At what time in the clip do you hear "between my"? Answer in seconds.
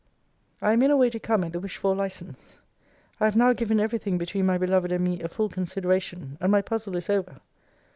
4.17-4.57